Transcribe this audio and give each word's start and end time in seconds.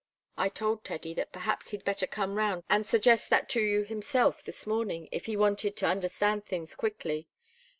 I 0.35 0.49
told 0.49 0.83
Teddy 0.83 1.13
that 1.13 1.31
perhaps 1.31 1.69
he'd 1.69 1.85
better 1.85 2.07
come 2.07 2.33
round 2.33 2.63
and 2.71 2.87
suggest 2.87 3.29
that 3.29 3.47
to 3.49 3.61
you 3.61 3.83
himself 3.83 4.41
this 4.43 4.65
morning, 4.65 5.07
if 5.11 5.25
he 5.27 5.37
wanted 5.37 5.75
to 5.77 5.85
understand 5.85 6.43
things 6.47 6.73
quickly. 6.73 7.27